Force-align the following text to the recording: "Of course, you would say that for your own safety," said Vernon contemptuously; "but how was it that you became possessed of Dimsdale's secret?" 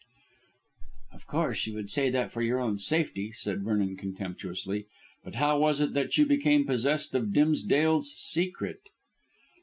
"Of 1.13 1.27
course, 1.27 1.67
you 1.67 1.75
would 1.75 1.91
say 1.91 2.09
that 2.09 2.31
for 2.31 2.41
your 2.41 2.59
own 2.59 2.79
safety," 2.79 3.31
said 3.33 3.61
Vernon 3.63 3.97
contemptuously; 3.97 4.87
"but 5.23 5.35
how 5.35 5.59
was 5.59 5.79
it 5.79 5.93
that 5.93 6.17
you 6.17 6.25
became 6.25 6.65
possessed 6.65 7.13
of 7.13 7.31
Dimsdale's 7.33 8.11
secret?" 8.15 8.79